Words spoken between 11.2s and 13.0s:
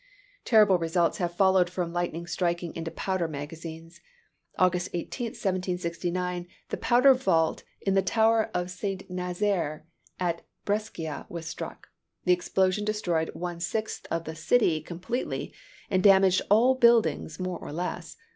was struck. The explosion